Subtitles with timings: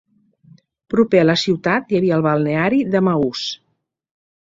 [0.93, 3.49] Proper a la ciutat hi havia el balneari d'Emmaús.